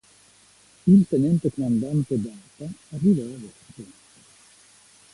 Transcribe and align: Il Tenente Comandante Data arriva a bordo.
Il 0.87 1.05
Tenente 1.05 1.51
Comandante 1.51 2.15
Data 2.19 2.67
arriva 2.89 3.21
a 3.21 3.27
bordo. 3.27 3.91